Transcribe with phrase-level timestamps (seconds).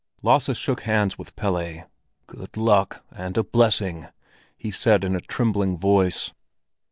[0.23, 1.87] Lasse shook hands with Pelle.
[2.25, 4.07] "Good luck and a blessing!"
[4.57, 6.33] he said in a trembling voice.